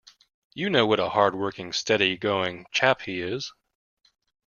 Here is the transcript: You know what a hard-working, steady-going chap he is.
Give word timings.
You 0.55 0.71
know 0.71 0.87
what 0.87 0.99
a 0.99 1.09
hard-working, 1.09 1.73
steady-going 1.73 2.65
chap 2.71 3.03
he 3.03 3.21
is. 3.21 3.53